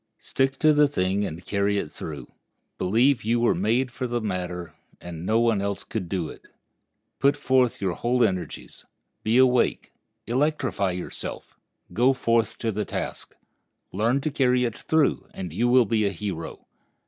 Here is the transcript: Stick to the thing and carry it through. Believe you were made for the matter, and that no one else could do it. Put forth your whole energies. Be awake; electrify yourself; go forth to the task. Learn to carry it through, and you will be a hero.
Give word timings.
Stick 0.17 0.57
to 0.57 0.73
the 0.73 0.87
thing 0.87 1.25
and 1.27 1.45
carry 1.45 1.77
it 1.77 1.91
through. 1.91 2.31
Believe 2.79 3.23
you 3.23 3.39
were 3.39 3.53
made 3.53 3.91
for 3.91 4.07
the 4.07 4.19
matter, 4.19 4.73
and 4.99 5.19
that 5.19 5.25
no 5.25 5.39
one 5.39 5.61
else 5.61 5.83
could 5.83 6.09
do 6.09 6.27
it. 6.27 6.41
Put 7.19 7.37
forth 7.37 7.79
your 7.79 7.93
whole 7.93 8.23
energies. 8.23 8.83
Be 9.21 9.37
awake; 9.37 9.91
electrify 10.25 10.89
yourself; 10.93 11.55
go 11.93 12.13
forth 12.13 12.57
to 12.57 12.71
the 12.71 12.83
task. 12.83 13.35
Learn 13.91 14.21
to 14.21 14.31
carry 14.31 14.63
it 14.63 14.75
through, 14.75 15.27
and 15.35 15.53
you 15.53 15.67
will 15.67 15.85
be 15.85 16.07
a 16.07 16.11
hero. 16.11 16.65